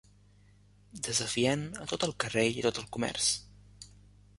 [1.09, 3.31] Desafiant a tot el carrer i a tot el comerç